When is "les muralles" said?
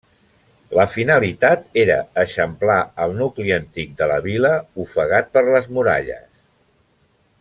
5.51-6.27